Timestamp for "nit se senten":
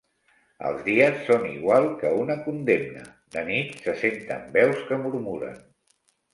3.53-4.51